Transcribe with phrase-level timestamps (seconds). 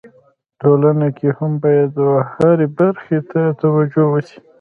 [0.61, 4.37] ټولنه کي هم باید و هري برخي ته توجو وسي.